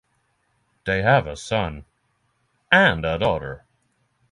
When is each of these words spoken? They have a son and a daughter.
They 0.85 1.03
have 1.03 1.27
a 1.27 1.35
son 1.35 1.85
and 2.71 3.05
a 3.05 3.19
daughter. 3.19 3.65